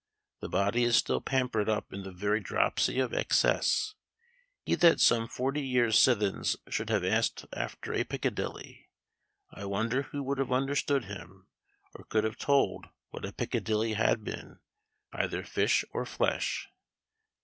[0.39, 3.93] The body is still pampered up in the very dropsy of excess.
[4.63, 8.87] He that some fortie years sithens should have asked after a Pickadilly,
[9.51, 11.45] I wonder who would have understood him;
[11.93, 14.57] or could have told what a Pickcadilly had been,
[15.13, 16.67] either fish or flesh."